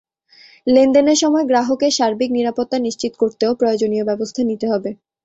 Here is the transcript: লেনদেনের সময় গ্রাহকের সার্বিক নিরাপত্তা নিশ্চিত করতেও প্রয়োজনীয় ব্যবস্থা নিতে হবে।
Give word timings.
লেনদেনের 0.67 1.17
সময় 1.23 1.45
গ্রাহকের 1.45 1.91
সার্বিক 1.97 2.29
নিরাপত্তা 2.33 2.77
নিশ্চিত 2.79 3.13
করতেও 3.21 3.51
প্রয়োজনীয় 3.59 4.03
ব্যবস্থা 4.09 4.41
নিতে 4.49 4.65
হবে। 4.71 4.89